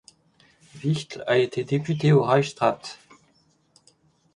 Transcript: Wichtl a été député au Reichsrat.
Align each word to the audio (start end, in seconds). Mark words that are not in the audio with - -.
Wichtl 0.81 1.21
a 1.27 1.37
été 1.37 1.63
député 1.63 2.11
au 2.11 2.23
Reichsrat. 2.23 2.97